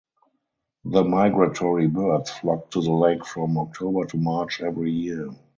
[0.83, 5.29] The migratory birds flock to the lake from October to March every year.